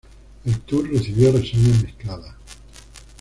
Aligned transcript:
El 0.45 0.59
tour 0.61 0.89
recibió 0.91 1.31
reseñas 1.31 1.83
mezcladas. 1.83 2.33